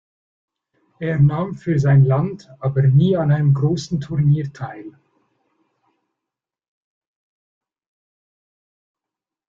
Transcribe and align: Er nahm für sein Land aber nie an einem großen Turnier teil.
Er 0.97 1.19
nahm 1.19 1.53
für 1.53 1.77
sein 1.77 2.03
Land 2.03 2.49
aber 2.59 2.81
nie 2.81 3.15
an 3.17 3.31
einem 3.31 3.53
großen 3.53 4.01
Turnier 4.01 4.51
teil. 4.51 4.97